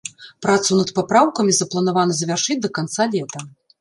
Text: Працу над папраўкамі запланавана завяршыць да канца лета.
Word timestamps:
Працу 0.43 0.77
над 0.79 0.93
папраўкамі 0.99 1.53
запланавана 1.59 2.13
завяршыць 2.21 2.59
да 2.65 2.73
канца 2.79 3.09
лета. 3.13 3.39